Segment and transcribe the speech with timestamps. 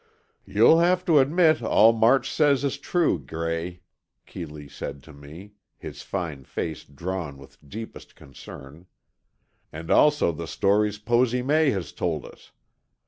[0.45, 3.81] "You'll have to admit all March says is true, Gray,"
[4.25, 8.87] Keeley said to me, his fine face drawn with deepest concern.
[9.71, 12.51] "And also the stories Posy May has told us.